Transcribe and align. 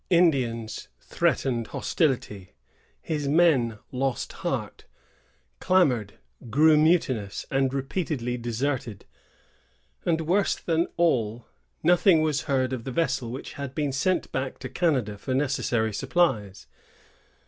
Indians 0.09 0.87
threatened 0.99 1.67
hostility; 1.67 2.55
his 3.03 3.27
men 3.27 3.77
lost 3.91 4.33
heart, 4.41 4.85
clamored, 5.59 6.17
grew 6.49 6.75
mutinous, 6.75 7.45
and 7.51 7.71
repeatedly 7.71 8.35
deserted; 8.35 9.05
and 10.03 10.21
worse 10.21 10.55
than 10.55 10.87
all, 10.97 11.45
nothing 11.83 12.21
was 12.21 12.45
heard 12.49 12.73
of 12.73 12.83
the 12.83 12.91
vessel 12.91 13.29
which 13.29 13.53
had 13.53 13.75
been 13.75 13.91
sent 13.91 14.31
back 14.31 14.57
to 14.57 14.69
Canada 14.69 15.19
for 15.19 15.35
necessary 15.35 15.93
supplies. 15.93 16.65